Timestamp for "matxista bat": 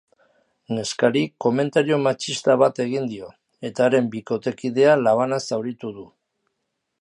2.07-2.81